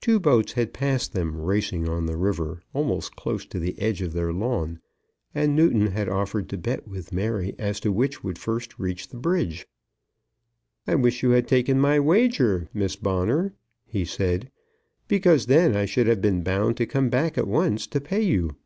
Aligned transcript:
Two 0.00 0.18
boats 0.18 0.54
had 0.54 0.72
passed 0.72 1.12
them, 1.12 1.38
racing 1.42 1.90
on 1.90 2.06
the 2.06 2.16
river, 2.16 2.62
almost 2.72 3.16
close 3.16 3.44
to 3.44 3.58
the 3.58 3.78
edge 3.78 4.00
of 4.00 4.14
their 4.14 4.32
lawn, 4.32 4.80
and 5.34 5.54
Newton 5.54 5.88
had 5.88 6.08
offered 6.08 6.48
to 6.48 6.56
bet 6.56 6.88
with 6.88 7.12
Mary 7.12 7.54
as 7.58 7.78
to 7.80 7.92
which 7.92 8.24
would 8.24 8.38
first 8.38 8.78
reach 8.78 9.08
the 9.08 9.18
bridge. 9.18 9.68
"I 10.86 10.94
wish 10.94 11.22
you 11.22 11.32
had 11.32 11.46
taken 11.46 11.78
my 11.78 12.00
wager, 12.00 12.70
Miss 12.72 12.96
Bonner," 12.96 13.52
he 13.84 14.06
said, 14.06 14.50
"because 15.06 15.44
then 15.44 15.76
I 15.76 15.84
should 15.84 16.06
have 16.06 16.22
been 16.22 16.42
bound 16.42 16.78
to 16.78 16.86
come 16.86 17.10
back 17.10 17.36
at 17.36 17.46
once 17.46 17.86
to 17.88 18.00
pay 18.00 18.22
you." 18.22 18.56